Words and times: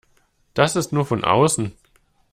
Das 0.55 0.75
ist 0.75 0.91
nur 0.91 1.05
von 1.05 1.23
außen. 1.23 1.73